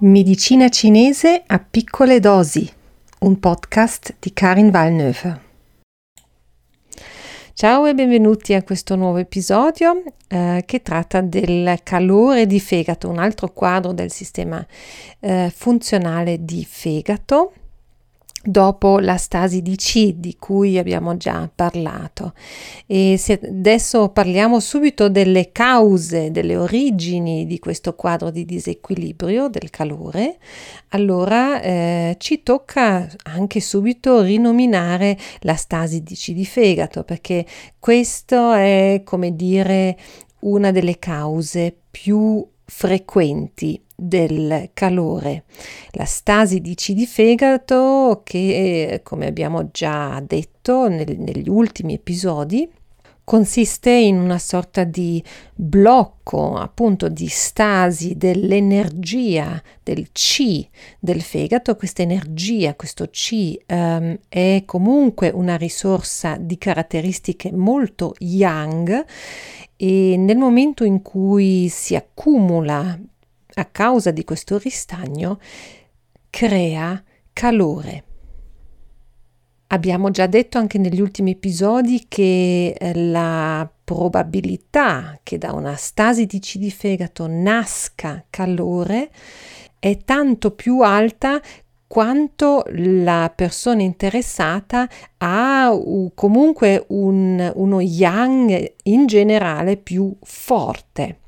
Medicina 0.00 0.68
cinese 0.70 1.44
a 1.46 1.60
piccole 1.60 2.18
dosi, 2.18 2.68
un 3.20 3.38
podcast 3.38 4.16
di 4.18 4.32
Karin 4.32 4.70
Valnöfer. 4.70 5.40
Ciao 7.52 7.86
e 7.86 7.94
benvenuti 7.94 8.54
a 8.54 8.64
questo 8.64 8.96
nuovo 8.96 9.18
episodio 9.18 10.02
eh, 10.26 10.64
che 10.66 10.82
tratta 10.82 11.20
del 11.20 11.78
calore 11.84 12.46
di 12.46 12.58
fegato, 12.58 13.08
un 13.08 13.20
altro 13.20 13.52
quadro 13.52 13.92
del 13.92 14.10
sistema 14.10 14.66
eh, 15.20 15.52
funzionale 15.54 16.44
di 16.44 16.66
fegato 16.68 17.52
dopo 18.44 18.98
la 18.98 19.16
stasi 19.16 19.62
di 19.62 19.76
C 19.76 20.14
di 20.14 20.36
cui 20.38 20.78
abbiamo 20.78 21.16
già 21.16 21.50
parlato. 21.52 22.34
E 22.86 23.16
se 23.18 23.40
adesso 23.42 24.10
parliamo 24.10 24.60
subito 24.60 25.08
delle 25.08 25.50
cause, 25.52 26.30
delle 26.30 26.56
origini 26.56 27.46
di 27.46 27.58
questo 27.58 27.94
quadro 27.94 28.30
di 28.30 28.44
disequilibrio 28.44 29.48
del 29.48 29.70
calore, 29.70 30.38
allora 30.90 31.60
eh, 31.60 32.16
ci 32.18 32.42
tocca 32.42 33.08
anche 33.24 33.60
subito 33.60 34.20
rinominare 34.20 35.16
la 35.40 35.54
stasi 35.54 36.02
di 36.02 36.14
C 36.14 36.32
di 36.32 36.44
fegato, 36.44 37.04
perché 37.04 37.46
questo 37.78 38.52
è 38.52 39.02
come 39.04 39.34
dire 39.34 39.96
una 40.40 40.70
delle 40.70 40.98
cause 40.98 41.74
più 41.90 42.46
frequenti 42.66 43.83
del 43.94 44.70
calore. 44.72 45.44
La 45.92 46.04
stasi 46.04 46.60
di 46.60 46.74
C 46.74 46.92
di 46.92 47.06
fegato 47.06 48.22
che, 48.24 49.00
come 49.02 49.26
abbiamo 49.26 49.70
già 49.70 50.22
detto 50.26 50.88
nel, 50.88 51.18
negli 51.18 51.48
ultimi 51.48 51.94
episodi, 51.94 52.68
consiste 53.24 53.90
in 53.90 54.18
una 54.18 54.38
sorta 54.38 54.84
di 54.84 55.22
blocco, 55.54 56.56
appunto 56.56 57.08
di 57.08 57.26
stasi 57.26 58.16
dell'energia 58.16 59.60
del 59.82 60.12
C 60.12 60.68
del 61.00 61.22
fegato. 61.22 61.74
Questa 61.74 62.02
energia, 62.02 62.74
questo 62.74 63.08
C, 63.08 63.56
um, 63.66 64.18
è 64.28 64.62
comunque 64.66 65.30
una 65.30 65.56
risorsa 65.56 66.36
di 66.38 66.58
caratteristiche 66.58 67.50
molto 67.50 68.14
yang 68.18 69.04
e 69.76 70.16
nel 70.18 70.36
momento 70.36 70.84
in 70.84 71.00
cui 71.02 71.68
si 71.68 71.96
accumula 71.96 72.98
a 73.54 73.64
causa 73.66 74.10
di 74.10 74.24
questo 74.24 74.58
ristagno, 74.58 75.38
crea 76.30 77.02
calore. 77.32 78.04
Abbiamo 79.68 80.10
già 80.10 80.26
detto 80.26 80.58
anche 80.58 80.78
negli 80.78 81.00
ultimi 81.00 81.32
episodi 81.32 82.06
che 82.06 82.74
eh, 82.78 82.94
la 82.94 83.68
probabilità 83.84 85.18
che 85.22 85.36
da 85.36 85.52
una 85.52 85.74
stasi 85.74 86.26
di 86.26 86.38
C 86.38 86.68
fegato 86.70 87.26
nasca 87.26 88.24
calore 88.30 89.10
è 89.78 89.98
tanto 90.04 90.52
più 90.52 90.80
alta 90.80 91.40
quanto 91.86 92.64
la 92.70 93.32
persona 93.34 93.82
interessata 93.82 94.88
ha 95.18 95.70
comunque 96.14 96.84
un, 96.88 97.52
uno 97.54 97.80
yang 97.80 98.72
in 98.84 99.06
generale 99.06 99.76
più 99.76 100.12
forte, 100.22 101.18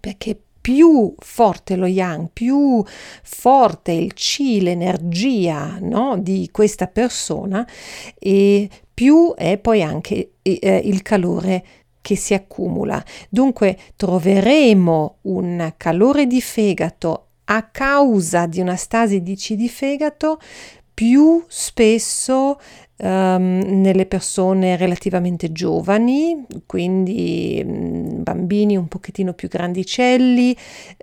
perché 0.00 0.40
più 0.60 1.14
forte 1.18 1.76
lo 1.76 1.86
yang, 1.86 2.28
più 2.32 2.84
forte 3.22 3.92
il 3.92 4.12
chi, 4.12 4.60
l'energia 4.60 5.78
no, 5.80 6.18
di 6.18 6.48
questa 6.52 6.86
persona, 6.86 7.66
e 8.18 8.68
più 8.92 9.34
è 9.34 9.56
poi 9.58 9.82
anche 9.82 10.32
eh, 10.42 10.82
il 10.84 11.02
calore 11.02 11.64
che 12.02 12.16
si 12.16 12.34
accumula. 12.34 13.02
Dunque 13.28 13.76
troveremo 13.96 15.16
un 15.22 15.74
calore 15.76 16.26
di 16.26 16.40
fegato 16.40 17.26
a 17.44 17.64
causa 17.64 18.46
di 18.46 18.60
una 18.60 18.76
stasi 18.76 19.22
di 19.22 19.36
C 19.36 19.54
di 19.54 19.68
fegato 19.68 20.38
più 21.00 21.42
spesso 21.48 22.60
um, 22.98 23.62
nelle 23.64 24.04
persone 24.04 24.76
relativamente 24.76 25.50
giovani, 25.50 26.44
quindi 26.66 27.58
um, 27.64 28.22
bambini 28.22 28.76
un 28.76 28.86
pochettino 28.86 29.32
più 29.32 29.48
grandicelli, 29.48 30.54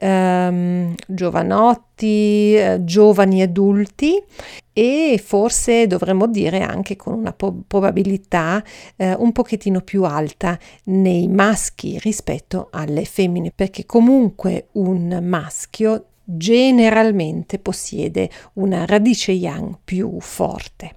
um, 0.01 0.93
giovanotti, 1.07 2.55
uh, 2.59 2.83
giovani 2.83 3.41
adulti 3.41 4.23
e 4.71 5.19
forse 5.25 5.87
dovremmo 5.87 6.27
dire 6.27 6.61
anche 6.61 6.95
con 6.95 7.13
una 7.13 7.33
po- 7.33 7.63
probabilità 7.65 8.63
eh, 8.97 9.15
un 9.15 9.31
pochettino 9.31 9.81
più 9.81 10.03
alta 10.03 10.59
nei 10.83 11.27
maschi 11.27 11.97
rispetto 11.97 12.67
alle 12.69 13.03
femmine, 13.03 13.51
perché 13.51 13.87
comunque 13.87 14.67
un 14.73 15.21
maschio 15.23 16.05
generalmente 16.29 17.57
possiede 17.57 18.29
una 18.53 18.85
radice 18.85 19.31
yang 19.31 19.77
più 19.83 20.19
forte. 20.19 20.95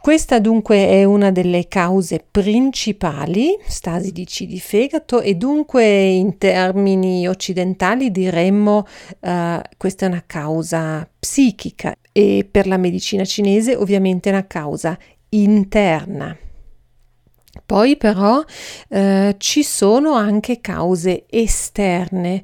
Questa 0.00 0.38
dunque 0.38 0.88
è 0.88 1.04
una 1.04 1.30
delle 1.30 1.66
cause 1.68 2.24
principali, 2.30 3.58
stasi 3.66 4.12
di 4.12 4.24
C 4.24 4.46
di 4.46 4.60
fegato, 4.60 5.20
e 5.20 5.34
dunque 5.34 5.84
in 6.02 6.38
termini 6.38 7.26
occidentali 7.26 8.10
diremmo 8.10 8.86
uh, 9.20 9.60
questa 9.76 10.06
è 10.06 10.08
una 10.08 10.22
causa 10.24 11.06
psichica 11.18 11.94
e 12.12 12.46
per 12.50 12.66
la 12.66 12.76
medicina 12.78 13.24
cinese 13.24 13.74
ovviamente 13.74 14.30
una 14.30 14.46
causa 14.46 14.96
interna. 15.30 16.34
Poi 17.68 17.98
però 17.98 18.42
eh, 18.88 19.34
ci 19.36 19.62
sono 19.62 20.14
anche 20.14 20.58
cause 20.62 21.26
esterne 21.28 22.42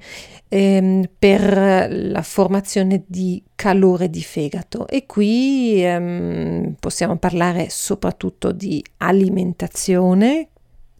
ehm, 0.50 1.08
per 1.18 1.88
la 1.90 2.20
formazione 2.20 3.04
di 3.06 3.42
calore 3.54 4.10
di 4.10 4.22
fegato 4.22 4.86
e 4.86 5.06
qui 5.06 5.82
ehm, 5.82 6.74
possiamo 6.78 7.16
parlare 7.16 7.68
soprattutto 7.70 8.52
di 8.52 8.84
alimentazione. 8.98 10.50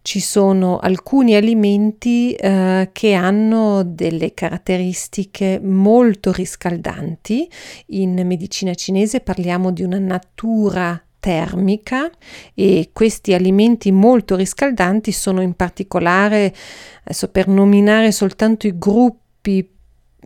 Ci 0.01 0.19
sono 0.19 0.79
alcuni 0.79 1.35
alimenti 1.35 2.33
eh, 2.33 2.89
che 2.93 3.13
hanno 3.13 3.83
delle 3.83 4.33
caratteristiche 4.33 5.59
molto 5.61 6.31
riscaldanti. 6.31 7.47
In 7.89 8.19
medicina 8.25 8.73
cinese 8.73 9.19
parliamo 9.19 9.71
di 9.71 9.83
una 9.83 9.99
natura 9.99 10.99
termica 11.25 12.07
e 12.53 12.91
questi 12.93 13.33
alimenti 13.33 13.91
molto 13.91 14.35
riscaldanti 14.35 15.11
sono 15.11 15.41
in 15.41 15.55
particolare, 15.55 16.53
adesso 17.03 17.29
per 17.29 17.47
nominare 17.47 18.11
soltanto 18.11 18.67
i 18.67 18.77
gruppi 18.77 19.67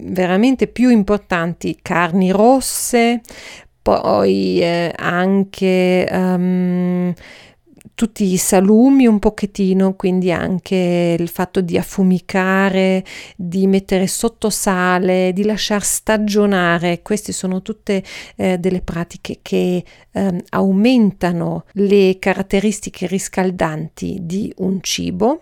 veramente 0.01 0.67
più 0.67 0.89
importanti, 0.89 1.79
carni 1.81 2.31
rosse, 2.31 3.21
poi 3.81 4.59
eh, 4.59 4.93
anche 4.93 6.05
um, 6.11 7.13
tutti 7.99 8.31
i 8.31 8.37
salumi 8.37 9.07
un 9.07 9.19
pochettino, 9.19 9.93
quindi 9.93 10.31
anche 10.31 11.17
il 11.19 11.27
fatto 11.27 11.59
di 11.59 11.77
affumicare, 11.77 13.03
di 13.35 13.67
mettere 13.67 14.07
sotto 14.07 14.49
sale, 14.49 15.33
di 15.33 15.43
lasciar 15.43 15.83
stagionare, 15.83 17.01
queste 17.01 17.33
sono 17.33 17.61
tutte 17.61 18.01
eh, 18.37 18.57
delle 18.57 18.79
pratiche 18.79 19.39
che 19.41 19.83
eh, 20.11 20.43
aumentano 20.51 21.65
le 21.73 22.15
caratteristiche 22.19 23.05
riscaldanti 23.05 24.19
di 24.21 24.49
un 24.59 24.79
cibo. 24.79 25.41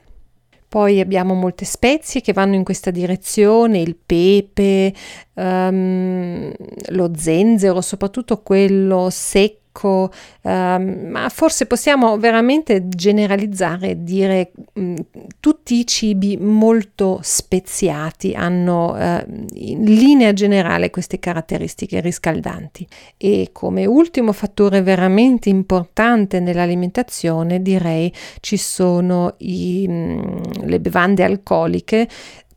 Poi 0.67 0.99
abbiamo 0.99 1.35
molte 1.35 1.63
spezie 1.63 2.21
che 2.21 2.33
vanno 2.33 2.55
in 2.55 2.63
questa 2.63 2.89
direzione, 2.89 3.81
il 3.81 3.95
pepe, 4.03 4.93
um, 5.35 6.51
lo 6.87 7.11
zenzero, 7.15 7.81
soprattutto 7.81 8.41
quello 8.41 9.09
secco 9.11 9.66
ecco, 9.77 10.09
ehm, 10.41 11.07
ma 11.11 11.29
forse 11.29 11.67
possiamo 11.67 12.17
veramente 12.17 12.87
generalizzare 12.87 13.91
e 13.91 14.03
dire 14.03 14.51
mh, 14.73 14.81
mm, 14.81 14.95
tutti 15.39 15.77
i 15.79 15.85
cibi 15.85 16.35
molto 16.37 17.19
speziati 17.21 18.33
hanno 18.33 18.97
eh, 18.97 19.25
in 19.53 19.83
linea 19.83 20.33
generale 20.33 20.89
queste 20.89 21.19
caratteristiche 21.19 22.01
riscaldanti. 22.01 22.87
E 23.17 23.49
come 23.51 23.85
ultimo 23.85 24.31
fattore 24.31 24.81
veramente 24.81 25.49
importante 25.49 26.39
nell'alimentazione 26.39 27.61
direi 27.61 28.11
ci 28.39 28.57
sono 28.57 29.35
i, 29.39 29.87
mh, 29.87 29.93
mm, 29.93 30.41
le 30.65 30.79
bevande 30.79 31.23
alcoliche 31.23 32.07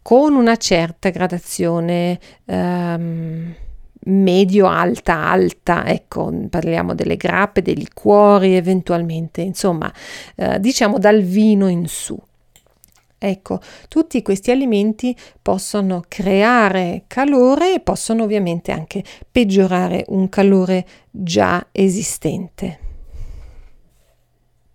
con 0.02 0.34
una 0.34 0.56
certa 0.56 1.10
gradazione 1.10 2.18
ehm, 2.46 3.54
medio 4.04 4.66
alta 4.66 5.28
alta 5.28 5.86
ecco 5.86 6.32
parliamo 6.48 6.94
delle 6.94 7.16
grappe 7.16 7.62
dei 7.62 7.76
liquori 7.76 8.56
eventualmente 8.56 9.42
insomma 9.42 9.92
eh, 10.36 10.58
diciamo 10.58 10.98
dal 10.98 11.20
vino 11.20 11.68
in 11.68 11.86
su 11.86 12.18
Ecco, 13.22 13.60
tutti 13.88 14.22
questi 14.22 14.50
alimenti 14.50 15.14
possono 15.42 16.02
creare 16.08 17.04
calore 17.06 17.74
e 17.74 17.80
possono 17.80 18.22
ovviamente 18.22 18.72
anche 18.72 19.04
peggiorare 19.30 20.06
un 20.08 20.30
calore 20.30 20.86
già 21.10 21.66
esistente. 21.70 22.89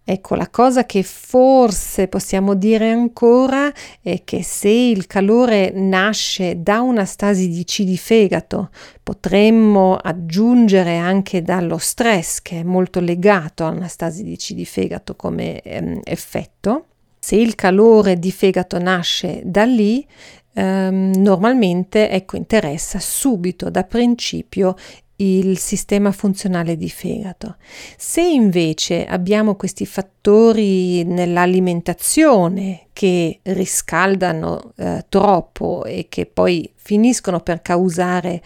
Ecco, 0.07 0.35
la 0.35 0.51
cosa 0.51 0.85
che 0.85 1.01
forse 1.01 2.07
possiamo 2.07 2.53
dire 2.53 2.91
ancora 2.91 3.73
è 4.03 4.21
che 4.23 4.43
se 4.43 4.69
il 4.69 5.07
calore 5.07 5.71
nasce 5.71 6.61
da 6.61 6.81
una 6.81 7.05
stasi 7.05 7.49
di 7.49 7.63
C 7.63 7.81
di 7.81 7.97
fegato, 7.97 8.69
potremmo 9.01 9.95
aggiungere 9.95 10.97
anche 10.97 11.41
dallo 11.41 11.79
stress 11.79 12.39
che 12.43 12.59
è 12.59 12.63
molto 12.63 12.99
legato 12.99 13.65
a 13.65 13.69
una 13.69 13.87
stasi 13.87 14.23
di 14.23 14.37
C 14.37 14.53
di 14.53 14.65
fegato 14.65 15.15
come 15.15 15.59
ehm, 15.61 16.01
effetto. 16.03 16.85
Se 17.17 17.35
il 17.35 17.55
calore 17.55 18.19
di 18.19 18.31
fegato 18.31 18.77
nasce 18.77 19.41
da 19.43 19.63
lì, 19.63 20.05
ehm, 20.53 21.13
normalmente 21.15 22.11
ecco, 22.11 22.37
interessa 22.37 22.99
subito 22.99 23.71
da 23.71 23.83
principio 23.83 24.75
il 25.17 25.57
sistema 25.57 26.11
funzionale 26.11 26.75
di 26.75 26.89
fegato. 26.89 27.57
Se 27.97 28.21
invece 28.21 29.05
abbiamo 29.05 29.55
questi 29.55 29.85
fattori 29.85 31.03
nell'alimentazione 31.03 32.87
che 32.93 33.39
riscaldano 33.43 34.73
eh, 34.75 35.05
troppo 35.09 35.85
e 35.85 36.07
che 36.09 36.25
poi 36.25 36.69
finiscono 36.75 37.39
per 37.39 37.61
causare 37.61 38.41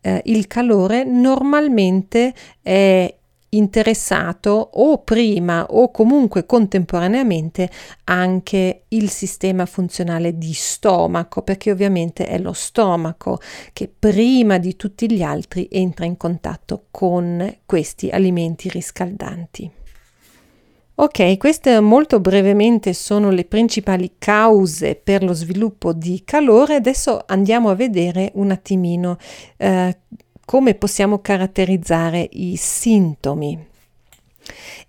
eh, 0.00 0.22
il 0.26 0.46
calore, 0.46 1.04
normalmente 1.04 2.34
è 2.62 3.14
interessato 3.50 4.70
o 4.74 4.98
prima 4.98 5.66
o 5.70 5.90
comunque 5.90 6.46
contemporaneamente 6.46 7.70
anche 8.04 8.82
il 8.88 9.10
sistema 9.10 9.66
funzionale 9.66 10.36
di 10.36 10.52
stomaco, 10.52 11.42
perché 11.42 11.70
ovviamente 11.70 12.26
è 12.26 12.38
lo 12.38 12.52
stomaco 12.52 13.40
che 13.72 13.90
prima 13.96 14.58
di 14.58 14.76
tutti 14.76 15.10
gli 15.10 15.22
altri 15.22 15.68
entra 15.70 16.04
in 16.04 16.16
contatto 16.16 16.86
con 16.90 17.58
questi 17.64 18.08
alimenti 18.10 18.68
riscaldanti. 18.68 19.70
Ok, 21.00 21.36
queste 21.36 21.78
molto 21.78 22.18
brevemente 22.18 22.92
sono 22.92 23.30
le 23.30 23.44
principali 23.44 24.14
cause 24.18 24.96
per 24.96 25.22
lo 25.22 25.32
sviluppo 25.32 25.92
di 25.92 26.22
calore. 26.24 26.74
Adesso 26.74 27.22
andiamo 27.26 27.70
a 27.70 27.76
vedere 27.76 28.32
un 28.34 28.50
attimino 28.50 29.16
eh, 29.58 29.96
come 30.48 30.74
possiamo 30.74 31.18
caratterizzare 31.18 32.26
i 32.32 32.56
sintomi. 32.56 33.66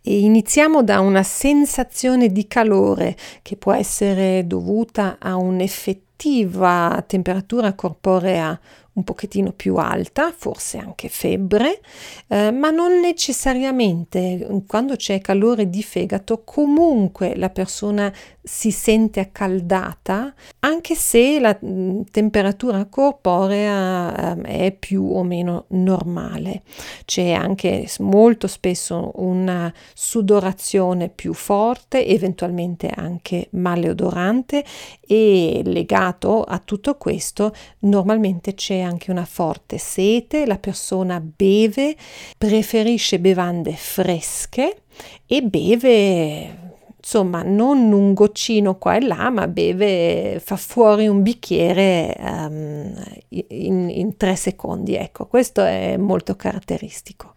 E 0.01 0.19
iniziamo 0.19 0.83
da 0.83 1.01
una 1.01 1.21
sensazione 1.21 2.29
di 2.29 2.47
calore 2.47 3.17
che 3.41 3.57
può 3.57 3.73
essere 3.73 4.47
dovuta 4.47 5.17
a 5.19 5.35
un'effettiva 5.35 7.03
temperatura 7.05 7.73
corporea 7.73 8.57
un 8.99 9.03
pochettino 9.03 9.51
più 9.53 9.77
alta, 9.77 10.33
forse 10.35 10.77
anche 10.77 11.07
febbre, 11.09 11.79
eh, 12.27 12.51
ma 12.51 12.69
non 12.69 12.99
necessariamente 12.99 14.45
quando 14.67 14.95
c'è 14.95 15.19
calore 15.19 15.69
di 15.69 15.81
fegato, 15.81 16.43
comunque 16.43 17.35
la 17.35 17.49
persona 17.49 18.13
si 18.43 18.71
sente 18.71 19.19
accaldata, 19.19 20.33
anche 20.59 20.95
se 20.95 21.39
la 21.39 21.57
mm, 21.63 22.01
temperatura 22.11 22.85
corporea 22.85 24.35
eh, 24.35 24.65
è 24.65 24.71
più 24.71 25.03
o 25.03 25.23
meno 25.23 25.65
normale. 25.69 26.63
C'è 27.05 27.31
anche 27.31 27.87
molto 27.99 28.47
spesso 28.47 29.11
una 29.15 29.71
sudorazione 29.93 31.09
più 31.09 31.33
forte, 31.33 32.05
eventualmente 32.05 32.89
anche 32.93 33.47
maleodorante 33.51 34.65
e 35.05 35.61
legato 35.63 36.43
a 36.43 36.59
tutto 36.59 36.95
questo 36.95 37.53
normalmente 37.79 38.53
c'è 38.55 38.79
anche 38.89 39.11
una 39.11 39.25
forte 39.25 39.77
sete, 39.77 40.45
la 40.45 40.57
persona 40.57 41.21
beve, 41.21 41.95
preferisce 42.37 43.19
bevande 43.19 43.73
fresche 43.73 44.81
e 45.25 45.41
beve 45.41 46.67
insomma 46.97 47.41
non 47.41 47.91
un 47.91 48.13
goccino 48.13 48.77
qua 48.77 48.95
e 48.95 49.05
là, 49.05 49.29
ma 49.29 49.47
beve, 49.47 50.39
fa 50.43 50.57
fuori 50.57 51.07
un 51.07 51.21
bicchiere 51.23 52.15
um, 52.19 52.93
in, 53.29 53.89
in 53.89 54.17
tre 54.17 54.35
secondi. 54.35 54.95
Ecco, 54.95 55.25
questo 55.25 55.63
è 55.63 55.97
molto 55.97 56.35
caratteristico. 56.35 57.35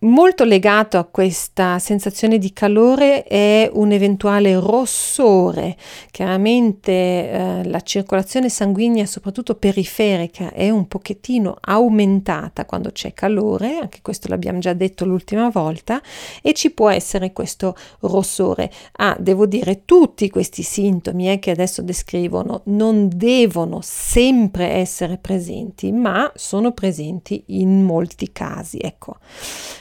Molto 0.00 0.44
legato 0.44 0.96
a 0.96 1.02
questa 1.02 1.80
sensazione 1.80 2.38
di 2.38 2.52
calore 2.52 3.24
è 3.24 3.68
un 3.72 3.90
eventuale 3.90 4.54
rossore. 4.54 5.76
Chiaramente 6.12 6.92
eh, 6.92 7.64
la 7.64 7.80
circolazione 7.80 8.48
sanguigna, 8.48 9.06
soprattutto 9.06 9.56
periferica, 9.56 10.52
è 10.52 10.70
un 10.70 10.86
pochettino 10.86 11.56
aumentata 11.60 12.64
quando 12.64 12.92
c'è 12.92 13.12
calore, 13.12 13.78
anche 13.78 13.98
questo 14.00 14.28
l'abbiamo 14.28 14.60
già 14.60 14.72
detto 14.72 15.04
l'ultima 15.04 15.48
volta, 15.48 16.00
e 16.42 16.52
ci 16.52 16.70
può 16.70 16.90
essere 16.90 17.32
questo 17.32 17.74
rossore. 18.02 18.70
Ah, 18.98 19.16
devo 19.18 19.46
dire, 19.46 19.84
tutti 19.84 20.30
questi 20.30 20.62
sintomi 20.62 21.28
eh, 21.28 21.40
che 21.40 21.50
adesso 21.50 21.82
descrivono 21.82 22.60
non 22.66 23.10
devono 23.12 23.80
sempre 23.82 24.68
essere 24.68 25.18
presenti, 25.18 25.90
ma 25.90 26.30
sono 26.36 26.70
presenti 26.70 27.42
in 27.46 27.82
molti 27.82 28.30
casi. 28.30 28.78
Ecco. 28.80 29.16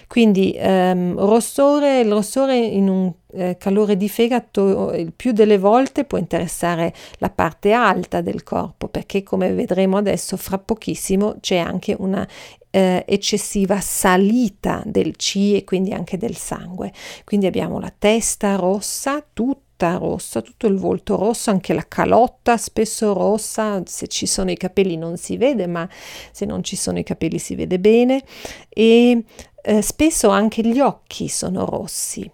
Quindi 0.07 0.55
ehm, 0.57 1.19
rossore, 1.19 1.99
il 1.99 2.11
rossore 2.11 2.57
in 2.57 2.87
un 2.87 3.11
eh, 3.33 3.57
calore 3.59 3.97
di 3.97 4.07
fegato 4.07 4.93
il 4.93 5.11
più 5.13 5.33
delle 5.33 5.57
volte 5.57 6.05
può 6.05 6.17
interessare 6.17 6.93
la 7.17 7.29
parte 7.29 7.73
alta 7.73 8.21
del 8.21 8.41
corpo 8.43 8.87
perché 8.87 9.21
come 9.21 9.51
vedremo 9.51 9.97
adesso 9.97 10.37
fra 10.37 10.57
pochissimo 10.57 11.35
c'è 11.41 11.57
anche 11.57 11.93
una 11.99 12.25
eh, 12.69 13.03
eccessiva 13.07 13.79
salita 13.81 14.81
del 14.85 15.15
C 15.15 15.53
e 15.55 15.63
quindi 15.65 15.91
anche 15.93 16.17
del 16.17 16.35
sangue. 16.35 16.93
Quindi 17.23 17.45
abbiamo 17.45 17.79
la 17.79 17.93
testa 17.95 18.55
rossa, 18.55 19.23
tutta 19.33 19.66
rossa, 19.77 20.41
tutto 20.41 20.67
il 20.67 20.77
volto 20.77 21.15
rosso, 21.15 21.49
anche 21.49 21.73
la 21.73 21.85
calotta 21.87 22.57
spesso 22.57 23.13
rossa, 23.13 23.81
se 23.85 24.07
ci 24.07 24.25
sono 24.25 24.51
i 24.51 24.57
capelli 24.57 24.97
non 24.97 25.17
si 25.17 25.37
vede, 25.37 25.67
ma 25.67 25.87
se 26.31 26.45
non 26.45 26.63
ci 26.63 26.75
sono 26.75 26.99
i 26.99 27.03
capelli 27.03 27.39
si 27.39 27.55
vede 27.55 27.79
bene 27.79 28.23
e 28.69 29.23
eh, 29.61 29.81
spesso 29.81 30.29
anche 30.29 30.61
gli 30.61 30.79
occhi 30.79 31.27
sono 31.27 31.65
rossi. 31.65 32.29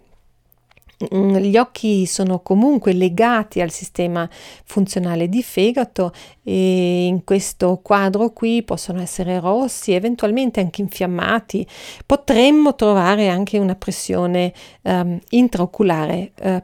Mm, 1.12 1.36
gli 1.36 1.56
occhi 1.56 2.06
sono 2.06 2.40
comunque 2.40 2.92
legati 2.92 3.60
al 3.60 3.70
sistema 3.70 4.28
funzionale 4.64 5.28
di 5.28 5.42
fegato 5.42 6.12
e 6.42 7.06
in 7.06 7.24
questo 7.24 7.80
quadro 7.82 8.30
qui 8.30 8.62
possono 8.62 9.00
essere 9.00 9.40
rossi, 9.40 9.92
eventualmente 9.92 10.60
anche 10.60 10.82
infiammati. 10.82 11.66
Potremmo 12.06 12.74
trovare 12.74 13.28
anche 13.28 13.58
una 13.58 13.74
pressione 13.74 14.52
um, 14.82 15.18
intraoculare 15.30 16.32
uh, 16.40 16.62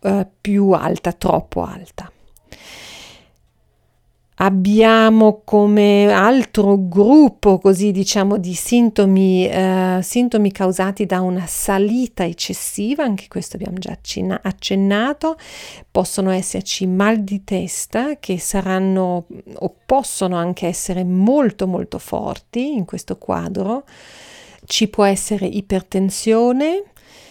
uh, 0.00 0.26
più 0.40 0.70
alta, 0.70 1.12
troppo 1.12 1.62
alta. 1.62 2.10
Abbiamo 4.40 5.40
come 5.44 6.12
altro 6.12 6.86
gruppo, 6.86 7.58
così 7.58 7.90
diciamo, 7.90 8.36
di 8.36 8.54
sintomi, 8.54 9.48
eh, 9.48 9.98
sintomi 10.00 10.52
causati 10.52 11.06
da 11.06 11.22
una 11.22 11.44
salita 11.46 12.24
eccessiva, 12.24 13.02
anche 13.02 13.26
questo 13.26 13.56
abbiamo 13.56 13.78
già 13.78 13.98
accennato, 14.42 15.36
possono 15.90 16.30
esserci 16.30 16.86
mal 16.86 17.24
di 17.24 17.42
testa 17.42 18.20
che 18.20 18.38
saranno 18.38 19.26
o 19.54 19.74
possono 19.84 20.36
anche 20.36 20.68
essere 20.68 21.02
molto 21.02 21.66
molto 21.66 21.98
forti 21.98 22.74
in 22.74 22.84
questo 22.84 23.18
quadro, 23.18 23.82
ci 24.66 24.86
può 24.86 25.02
essere 25.02 25.46
ipertensione, 25.46 26.84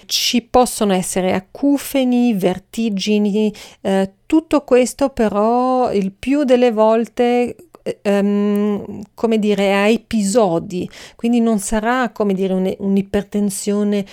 ci 0.07 0.41
possono 0.41 0.93
essere 0.93 1.33
acufeni, 1.33 2.33
vertigini, 2.33 3.53
eh, 3.81 4.13
tutto 4.25 4.61
questo 4.63 5.09
però 5.09 5.91
il 5.91 6.11
più 6.11 6.43
delle 6.43 6.71
volte 6.71 7.55
Um, 8.03 9.01
come 9.13 9.39
dire, 9.39 9.73
a 9.73 9.87
episodi, 9.87 10.89
quindi 11.15 11.39
non 11.39 11.59
sarà 11.59 12.09
come 12.09 12.33
dire 12.33 12.51
un, 12.51 12.75
un'ipertensione 12.79 14.05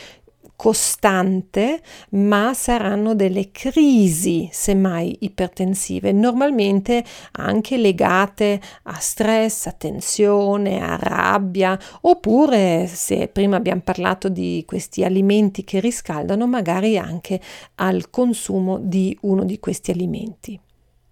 costante, 0.56 1.80
ma 2.10 2.54
saranno 2.54 3.14
delle 3.14 3.50
crisi, 3.50 4.48
semmai 4.52 5.16
ipertensive, 5.20 6.12
normalmente 6.12 7.04
anche 7.32 7.76
legate 7.76 8.60
a 8.84 8.94
stress, 8.94 9.66
a 9.66 9.72
tensione, 9.72 10.80
a 10.80 10.96
rabbia, 10.96 11.78
oppure 12.02 12.86
se 12.86 13.28
prima 13.28 13.56
abbiamo 13.56 13.82
parlato 13.82 14.28
di 14.28 14.62
questi 14.66 15.04
alimenti 15.04 15.64
che 15.64 15.80
riscaldano, 15.80 16.46
magari 16.46 16.98
anche 16.98 17.40
al 17.76 18.10
consumo 18.10 18.78
di 18.78 19.16
uno 19.22 19.44
di 19.44 19.58
questi 19.58 19.90
alimenti. 19.90 20.58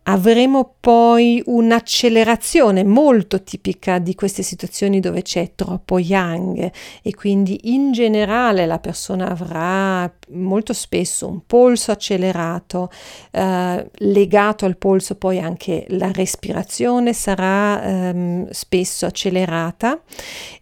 Avremo 0.05 0.75
poi 0.81 1.41
un'accelerazione 1.47 2.83
molto 2.83 3.45
tipica 3.45 4.01
di 4.01 4.17
queste 4.17 4.43
situazioni 4.43 4.99
dove 4.99 5.23
c'è 5.23 5.53
troppo 5.55 6.01
yang 6.01 6.71
e 7.03 7.15
quindi 7.15 7.73
in 7.73 7.93
generale 7.93 8.67
la 8.67 8.81
persona 8.81 9.29
avrà 9.29 10.13
molto 10.31 10.73
spesso 10.73 11.29
un 11.29 11.47
polso 11.47 11.93
accelerato, 11.93 12.91
eh, 13.31 13.91
legato 13.99 14.65
al 14.65 14.77
polso 14.77 15.15
poi 15.15 15.39
anche 15.39 15.87
la 15.91 16.11
respirazione 16.11 17.13
sarà 17.13 17.83
ehm, 17.83 18.51
spesso 18.51 19.07
accelerata 19.07 20.03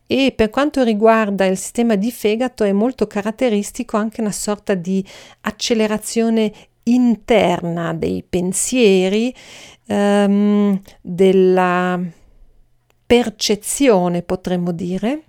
e 0.06 0.32
per 0.34 0.50
quanto 0.50 0.82
riguarda 0.82 1.46
il 1.46 1.56
sistema 1.56 1.94
di 1.94 2.10
fegato 2.10 2.64
è 2.64 2.72
molto 2.72 3.06
caratteristico 3.06 3.96
anche 3.96 4.20
una 4.20 4.32
sorta 4.32 4.74
di 4.74 5.04
accelerazione 5.42 6.52
interna 6.94 7.94
dei 7.94 8.24
pensieri, 8.28 9.34
ehm, 9.86 10.80
della 11.00 12.00
percezione, 13.06 14.22
potremmo 14.22 14.72
dire, 14.72 15.24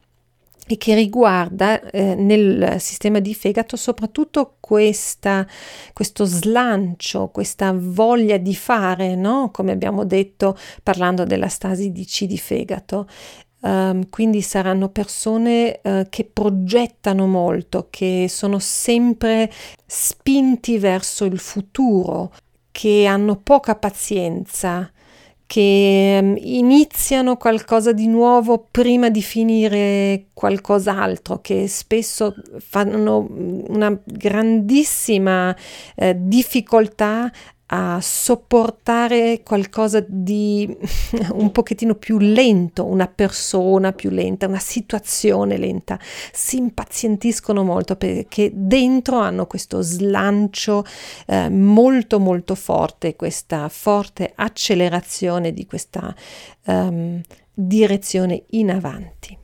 e 0.68 0.78
che 0.78 0.96
riguarda 0.96 1.82
eh, 1.82 2.16
nel 2.16 2.80
sistema 2.80 3.20
di 3.20 3.34
fegato 3.34 3.76
soprattutto 3.76 4.58
questa, 4.60 5.46
questo 5.92 6.24
slancio, 6.24 7.30
questa 7.30 7.74
voglia 7.76 8.38
di 8.38 8.56
fare, 8.56 9.16
no? 9.16 9.50
come 9.52 9.72
abbiamo 9.72 10.06
detto 10.06 10.58
parlando 10.84 11.26
della 11.26 11.50
stasi 11.50 11.92
di 11.92 12.06
C 12.06 12.26
di 12.26 12.38
fegato. 12.38 13.08
Um, 13.64 14.10
quindi 14.10 14.42
saranno 14.42 14.90
persone 14.90 15.82
uh, 15.84 16.08
che 16.10 16.26
progettano 16.26 17.28
molto, 17.28 17.88
che 17.92 18.26
sono 18.28 18.58
sempre 18.58 19.52
spinti 19.86 20.80
verso 20.80 21.26
il 21.26 21.38
futuro, 21.38 22.34
che 22.72 23.06
hanno 23.06 23.36
poca 23.36 23.76
pazienza, 23.76 24.90
che 25.46 26.20
um, 26.20 26.36
iniziano 26.40 27.38
qualcosa 27.38 27.92
di 27.92 28.08
nuovo 28.08 28.66
prima 28.72 29.10
di 29.10 29.22
finire 29.22 30.26
qualcos'altro, 30.34 31.40
che 31.40 31.68
spesso 31.68 32.34
fanno 32.58 33.28
una 33.30 33.96
grandissima 34.04 35.56
eh, 35.96 36.16
difficoltà 36.18 37.32
a 37.74 38.00
sopportare 38.02 39.44
qualcosa 39.44 40.04
di 40.06 40.78
un 41.32 41.52
pochettino 41.52 41.96
più 41.96 42.18
lento, 42.18 42.86
una 42.86 43.08
persona 43.08 43.94
più 43.94 44.10
lenta, 44.10 44.48
una 44.48 44.60
situazione 44.60 45.58
lenta, 45.58 46.00
si 46.32 46.58
impazientiscono 46.58 47.64
molto 47.64 47.96
perché 47.96 48.52
dentro 48.54 49.20
hanno 49.20 49.46
questo 49.46 49.82
slancio 49.82 50.84
eh, 51.28 51.50
molto 51.50 52.20
molto 52.20 52.56
forte, 52.56 53.16
questa 53.16 53.70
forte 53.70 54.34
accelerazione 54.36 55.54
di 55.54 55.66
questa 55.66 56.14
um, 56.66 57.22
direzione 57.54 58.44
in 58.50 58.72
avanti. 58.72 59.41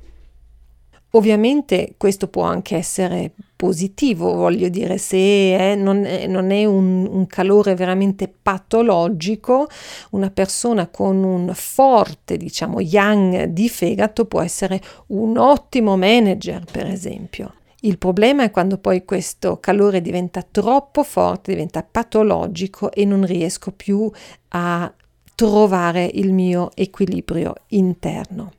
Ovviamente 1.18 1.96
questo 1.98 2.28
può 2.28 2.44
anche 2.44 2.76
essere 2.76 3.32
positivo, 3.56 4.36
voglio 4.36 4.70
dire, 4.70 5.00
se 5.00 5.18
è, 5.18 5.74
non, 5.76 6.06
è, 6.06 6.28
non 6.28 6.52
è 6.52 6.64
un, 6.66 7.08
un, 7.10 7.26
calore 7.26 7.74
veramente 7.74 8.28
patologico, 8.28 9.68
una 10.12 10.30
persona 10.30 10.90
con 10.90 11.24
un 11.24 11.52
forte, 11.56 12.38
diciamo, 12.38 12.82
yang 12.82 13.46
di 13.46 13.68
fegato 13.68 14.26
può 14.26 14.42
essere 14.42 14.80
un 15.08 15.40
ottimo 15.40 15.98
manager, 15.98 16.66
per 16.72 16.86
esempio. 16.86 17.54
Il 17.82 17.98
problema 17.98 18.44
è 18.44 18.52
quando 18.52 18.78
poi 18.78 19.04
questo 19.04 19.60
calore 19.60 20.02
diventa 20.02 20.44
troppo 20.44 21.02
forte, 21.02 21.52
diventa 21.52 21.82
patologico 21.82 22.92
e 22.92 23.06
non 23.06 23.26
riesco 23.26 23.72
più 23.72 24.08
a 24.50 24.94
trovare 25.34 26.08
il 26.14 26.32
mio 26.32 26.70
equilibrio 26.76 27.56
interno. 27.70 28.52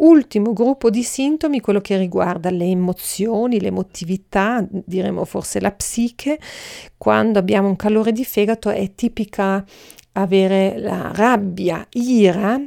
Ultimo 0.00 0.54
gruppo 0.54 0.88
di 0.88 1.02
sintomi, 1.02 1.60
quello 1.60 1.80
che 1.82 1.98
riguarda 1.98 2.50
le 2.50 2.64
emozioni, 2.64 3.60
l'emotività, 3.60 4.66
diremo 4.70 5.26
forse 5.26 5.60
la 5.60 5.72
psiche. 5.72 6.38
Quando 6.96 7.38
abbiamo 7.38 7.68
un 7.68 7.76
calore 7.76 8.12
di 8.12 8.24
fegato 8.24 8.70
è 8.70 8.94
tipica 8.94 9.62
avere 10.12 10.78
la 10.78 11.10
rabbia, 11.14 11.86
ira, 11.90 12.58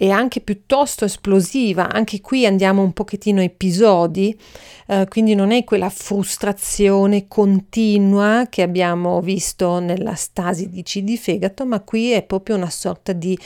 e 0.00 0.12
anche 0.12 0.40
piuttosto 0.40 1.04
esplosiva, 1.04 1.90
anche 1.90 2.20
qui 2.20 2.46
andiamo 2.46 2.82
un 2.82 2.92
pochettino 2.92 3.42
episodi, 3.42 4.38
eh, 4.86 5.06
quindi 5.08 5.34
non 5.34 5.50
è 5.50 5.64
quella 5.64 5.88
frustrazione 5.88 7.26
continua 7.26 8.46
che 8.48 8.62
abbiamo 8.62 9.20
visto 9.20 9.80
nella 9.80 10.14
stasi 10.14 10.68
di 10.68 10.84
C 10.84 11.00
di 11.00 11.16
fegato, 11.16 11.66
ma 11.66 11.80
qui 11.80 12.12
è 12.12 12.22
proprio 12.22 12.54
una 12.54 12.70
sorta 12.70 13.12
di 13.12 13.36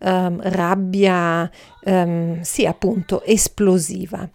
um, 0.00 0.38
rabbia, 0.42 1.50
um, 1.84 2.42
sì 2.42 2.66
appunto, 2.66 3.24
esplosiva. 3.24 4.28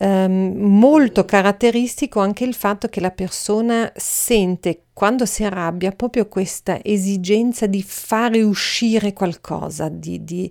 Um, 0.00 0.54
molto 0.56 1.24
caratteristico 1.24 2.20
anche 2.20 2.44
il 2.44 2.54
fatto 2.54 2.86
che 2.86 3.00
la 3.00 3.10
persona 3.10 3.90
sente 3.96 4.82
quando 4.92 5.26
si 5.26 5.42
arrabbia 5.42 5.90
proprio 5.90 6.28
questa 6.28 6.78
esigenza 6.84 7.66
di 7.66 7.82
fare 7.82 8.42
uscire 8.42 9.12
qualcosa, 9.12 9.88
di, 9.88 10.22
di, 10.22 10.48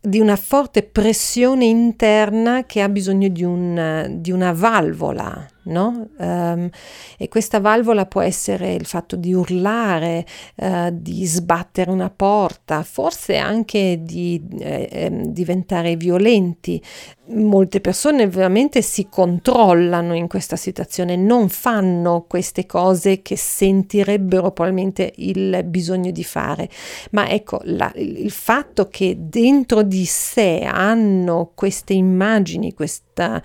di 0.00 0.20
una 0.20 0.36
forte 0.36 0.82
pressione 0.82 1.64
interna 1.64 2.66
che 2.66 2.82
ha 2.82 2.88
bisogno 2.90 3.28
di, 3.28 3.42
un, 3.42 4.18
di 4.20 4.30
una 4.30 4.52
valvola, 4.52 5.48
no? 5.64 6.08
Um, 6.18 6.68
e 7.16 7.28
questa 7.28 7.60
valvola 7.60 8.06
può 8.06 8.20
essere 8.20 8.74
il 8.74 8.86
fatto 8.86 9.16
di 9.16 9.32
urlare, 9.32 10.26
uh, 10.56 10.88
di 10.92 11.24
sbattere 11.24 11.90
una 11.90 12.10
porta, 12.10 12.82
forse 12.82 13.36
anche 13.36 14.00
di 14.02 14.42
eh, 14.58 14.88
ehm, 14.90 15.26
diventare 15.26 15.96
violenti. 15.96 16.82
Molte 17.26 17.80
persone 17.80 18.26
veramente 18.28 18.82
si 18.82 19.08
controllano 19.08 20.14
in 20.14 20.28
questa 20.28 20.56
situazione, 20.56 21.16
non 21.16 21.48
fanno 21.48 22.26
queste 22.28 22.66
cose 22.66 23.22
che 23.22 23.36
sentirebbero 23.36 24.50
probabilmente 24.50 25.12
il 25.16 25.62
bisogno 25.64 26.10
di 26.10 26.24
fare. 26.24 26.68
Ma 27.12 27.28
ecco, 27.28 27.60
la, 27.64 27.90
il 27.96 28.30
fatto 28.30 28.88
che 28.88 29.16
dentro 29.18 29.82
di 29.82 30.04
sé 30.04 30.68
hanno 30.70 31.52
queste 31.54 31.94
immagini, 31.94 32.74
questa 32.74 33.42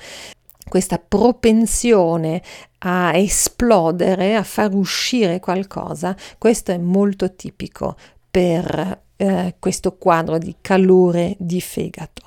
questa 0.69 0.97
propensione 0.97 2.41
a 2.79 3.15
esplodere, 3.17 4.35
a 4.35 4.43
far 4.43 4.73
uscire 4.73 5.39
qualcosa, 5.39 6.15
questo 6.37 6.71
è 6.71 6.77
molto 6.77 7.35
tipico 7.35 7.97
per 8.31 9.01
eh, 9.17 9.55
questo 9.59 9.97
quadro 9.97 10.37
di 10.37 10.55
calore 10.61 11.35
di 11.37 11.59
fegato. 11.59 12.21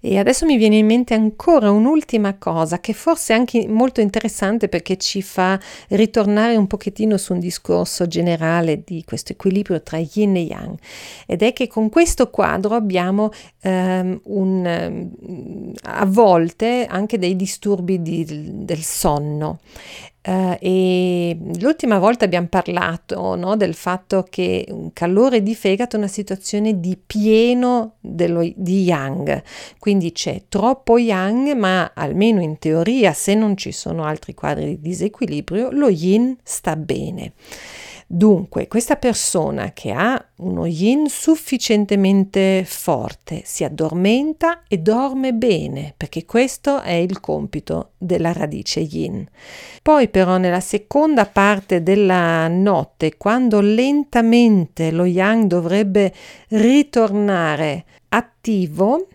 E 0.00 0.18
adesso 0.18 0.46
mi 0.46 0.56
viene 0.56 0.76
in 0.76 0.86
mente 0.86 1.14
ancora 1.14 1.70
un'ultima 1.70 2.36
cosa 2.38 2.80
che 2.80 2.92
forse 2.92 3.34
è 3.34 3.36
anche 3.36 3.66
molto 3.68 4.00
interessante 4.00 4.68
perché 4.68 4.96
ci 4.96 5.22
fa 5.22 5.58
ritornare 5.88 6.56
un 6.56 6.66
pochettino 6.66 7.16
su 7.16 7.32
un 7.32 7.38
discorso 7.38 8.06
generale 8.06 8.82
di 8.84 9.02
questo 9.04 9.32
equilibrio 9.32 9.82
tra 9.82 9.98
yin 9.98 10.36
e 10.36 10.40
yang. 10.40 10.78
Ed 11.26 11.42
è 11.42 11.52
che 11.52 11.66
con 11.66 11.88
questo 11.88 12.30
quadro 12.30 12.74
abbiamo 12.74 13.30
um, 13.62 14.20
un, 14.24 15.08
a 15.82 16.06
volte 16.06 16.86
anche 16.88 17.18
dei 17.18 17.36
disturbi 17.36 18.02
di, 18.02 18.24
del 18.64 18.82
sonno 18.82 19.60
Uh, 20.26 20.56
e 20.58 21.38
l'ultima 21.60 22.00
volta 22.00 22.24
abbiamo 22.24 22.48
parlato 22.48 23.36
no, 23.36 23.54
del 23.54 23.74
fatto 23.74 24.26
che 24.28 24.66
un 24.70 24.92
calore 24.92 25.40
di 25.40 25.54
fegato 25.54 25.94
è 25.94 26.00
una 26.00 26.08
situazione 26.08 26.80
di 26.80 26.98
pieno 27.06 27.94
dello, 28.00 28.42
di 28.56 28.82
yang, 28.82 29.40
quindi 29.78 30.10
c'è 30.10 30.42
troppo 30.48 30.98
yang, 30.98 31.52
ma 31.52 31.92
almeno 31.94 32.40
in 32.40 32.58
teoria, 32.58 33.12
se 33.12 33.34
non 33.34 33.56
ci 33.56 33.70
sono 33.70 34.02
altri 34.02 34.34
quadri 34.34 34.64
di 34.64 34.80
disequilibrio, 34.80 35.70
lo 35.70 35.88
yin 35.88 36.36
sta 36.42 36.74
bene. 36.74 37.32
Dunque, 38.08 38.68
questa 38.68 38.94
persona 38.94 39.72
che 39.72 39.90
ha 39.90 40.24
uno 40.36 40.64
yin 40.64 41.08
sufficientemente 41.08 42.62
forte 42.64 43.42
si 43.44 43.64
addormenta 43.64 44.62
e 44.68 44.78
dorme 44.78 45.34
bene, 45.34 45.92
perché 45.96 46.24
questo 46.24 46.82
è 46.82 46.92
il 46.92 47.18
compito 47.18 47.94
della 47.98 48.32
radice 48.32 48.78
yin. 48.78 49.26
Poi 49.82 50.08
però 50.08 50.36
nella 50.36 50.60
seconda 50.60 51.26
parte 51.26 51.82
della 51.82 52.46
notte, 52.46 53.16
quando 53.16 53.60
lentamente 53.60 54.92
lo 54.92 55.04
yang 55.04 55.46
dovrebbe 55.46 56.14
ritornare 56.50 57.84
attivo, 58.10 59.08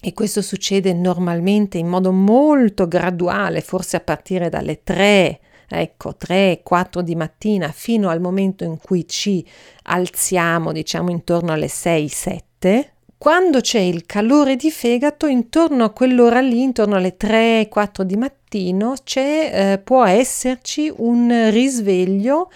e 0.00 0.12
questo 0.12 0.42
succede 0.42 0.92
normalmente 0.92 1.78
in 1.78 1.86
modo 1.86 2.10
molto 2.10 2.88
graduale, 2.88 3.60
forse 3.60 3.96
a 3.96 4.00
partire 4.00 4.48
dalle 4.48 4.82
3 4.82 5.40
ecco 5.68 6.16
3, 6.16 6.60
4 6.62 7.02
di 7.02 7.14
mattina 7.14 7.70
fino 7.70 8.08
al 8.08 8.20
momento 8.20 8.64
in 8.64 8.78
cui 8.78 9.06
ci 9.06 9.46
alziamo, 9.84 10.72
diciamo 10.72 11.10
intorno 11.10 11.52
alle 11.52 11.68
6, 11.68 12.08
7, 12.08 12.92
quando 13.18 13.60
c'è 13.60 13.80
il 13.80 14.06
calore 14.06 14.54
di 14.54 14.70
fegato, 14.70 15.26
intorno 15.26 15.82
a 15.82 15.90
quell'ora 15.90 16.40
lì, 16.40 16.62
intorno 16.62 16.94
alle 16.94 17.16
3-4 17.18 18.02
di 18.02 18.16
mattino, 18.16 18.94
eh, 19.14 19.80
può 19.82 20.04
esserci 20.04 20.92
un 20.96 21.50
risveglio 21.50 22.48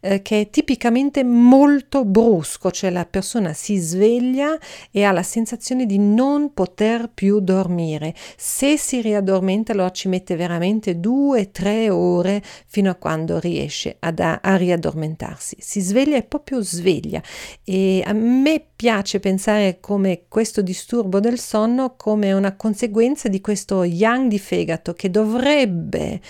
eh, 0.00 0.22
che 0.22 0.40
è 0.40 0.50
tipicamente 0.50 1.22
molto 1.24 2.04
brusco, 2.04 2.70
cioè 2.70 2.90
la 2.90 3.04
persona 3.04 3.52
si 3.52 3.76
sveglia 3.76 4.58
e 4.90 5.04
ha 5.04 5.12
la 5.12 5.22
sensazione 5.22 5.86
di 5.86 5.98
non 5.98 6.52
poter 6.54 7.10
più 7.12 7.40
dormire. 7.40 8.14
Se 8.36 8.76
si 8.76 9.00
riaddormenta 9.00 9.72
allora 9.72 9.90
ci 9.90 10.08
mette 10.08 10.36
veramente 10.36 10.98
due, 10.98 11.50
tre 11.50 11.90
ore 11.90 12.42
fino 12.66 12.90
a 12.90 12.94
quando 12.94 13.38
riesce 13.38 13.96
ad, 13.98 14.18
a, 14.20 14.40
a 14.42 14.56
riaddormentarsi. 14.56 15.56
Si 15.60 15.80
sveglia 15.80 16.16
e 16.16 16.22
proprio 16.22 16.62
sveglia 16.62 17.22
e 17.64 18.02
a 18.04 18.12
me 18.12 18.64
piace 18.74 19.20
pensare 19.20 19.78
come 19.80 20.22
questo 20.28 20.62
disturbo 20.62 21.20
del 21.20 21.38
sonno 21.38 21.96
come 21.96 22.32
una 22.32 22.56
conseguenza 22.56 23.28
di 23.28 23.42
questo 23.42 23.84
yang 23.84 24.28
di 24.28 24.38
fegato 24.38 24.94
che 24.94 25.10
dovrebbe 25.10 26.20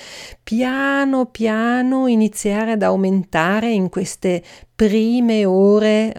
piano 0.42 1.26
piano 1.26 2.08
iniziare 2.08 2.72
ad 2.72 2.82
aumentare 2.82 3.59
in 3.68 3.88
queste 3.88 4.42
prime 4.74 5.44
ore, 5.44 6.14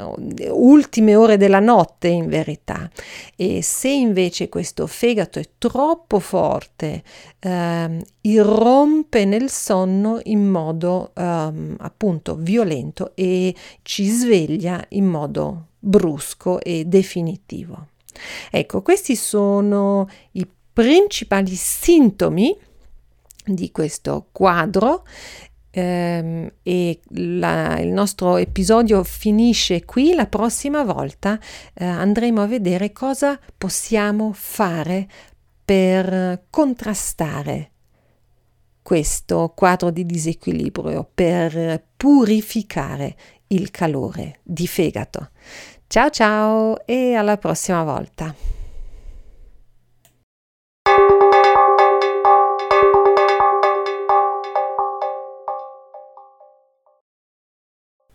ultime 0.50 1.16
ore 1.16 1.38
della 1.38 1.60
notte 1.60 2.08
in 2.08 2.28
verità. 2.28 2.90
E 3.36 3.62
se 3.62 3.90
invece 3.90 4.50
questo 4.50 4.86
fegato 4.88 5.40
è 5.40 5.46
troppo 5.58 6.20
forte, 6.20 7.04
ehm, 7.40 8.02
irrompe 8.22 9.26
nel 9.26 9.50
sonno 9.50 10.20
in 10.24 10.48
modo 10.48 11.12
ehm, 11.16 11.78
appunto 11.80 12.36
violento 12.36 13.12
e 13.16 13.56
ci 13.82 14.06
sveglia 14.08 14.84
in 14.90 15.06
modo 15.06 15.68
brusco 15.80 16.60
e 16.62 16.86
definitivo. 16.86 17.88
Ecco, 18.52 18.82
questi 18.82 19.16
sono 19.16 20.08
i 20.34 20.48
principali 20.74 21.56
sintomi 21.56 22.56
di 23.44 23.72
questo 23.72 24.28
quadro 24.32 25.04
e 25.72 27.00
la, 27.10 27.80
il 27.80 27.88
nostro 27.88 28.38
episodio 28.38 29.04
finisce 29.04 29.86
qui. 29.86 30.14
La 30.14 30.28
prossima 30.28 30.84
volta 30.84 31.40
eh, 31.74 31.86
andremo 31.86 32.42
a 32.42 32.48
vedere 32.48 32.92
cosa 32.92 33.40
possiamo 33.58 34.32
fare 34.34 35.08
per 35.64 36.44
contrastare 36.50 37.70
questo 38.82 39.54
quadro 39.56 39.92
di 39.92 40.06
disequilibrio, 40.06 41.10
per 41.14 41.82
purificare 41.96 43.16
il 43.48 43.72
calore 43.72 44.40
di 44.44 44.68
fegato. 44.68 45.30
Ciao 45.88 46.10
ciao 46.10 46.86
e 46.86 47.14
alla 47.14 47.38
prossima 47.38 47.84
volta. 47.84 48.61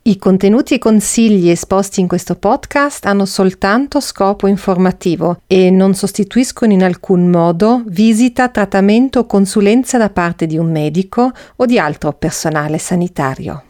I 0.07 0.19
contenuti 0.19 0.75
e 0.75 0.79
consigli 0.79 1.49
esposti 1.49 1.99
in 1.99 2.07
questo 2.07 2.37
podcast 2.37 3.07
hanno 3.07 3.25
soltanto 3.25 3.99
scopo 3.99 4.47
informativo 4.47 5.41
e 5.49 5.69
non 5.69 5.95
sostituiscono 5.95 6.73
in 6.73 6.85
alcun 6.85 7.27
modo 7.27 7.83
visita, 7.87 8.49
trattamento 8.49 9.19
o 9.19 9.27
consulenza 9.27 9.99
da 9.99 10.09
parte 10.09 10.47
di 10.47 10.59
un 10.59 10.71
medico 10.71 11.33
o 11.57 11.67
di 11.67 11.81
altro 11.81 12.13
personale 12.13 12.79
sanitario. 12.79 13.63